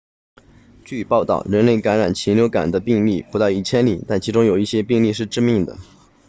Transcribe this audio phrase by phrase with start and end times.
[0.83, 5.77] 据报道人类感染禽流感的病例不到一千例但其中有一些病例是致命的